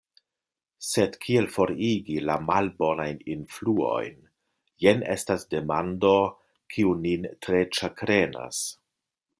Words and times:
Sed 0.85 1.17
kiel 1.25 1.49
forigi 1.57 2.15
la 2.29 2.37
malbonajn 2.47 3.21
influojn, 3.35 4.17
jen 4.87 5.07
estas 5.17 5.47
demando, 5.53 6.15
kiu 6.77 6.97
nin 7.05 7.29
tre 7.47 7.61
ĉagrenas 7.81 8.63